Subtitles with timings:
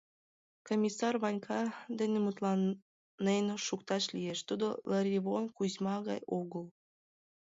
[0.67, 1.61] Комиссар Ванька
[1.99, 6.65] дене мутланен шукташ лиеш, тудо Лыривон Кузьма гай огыл.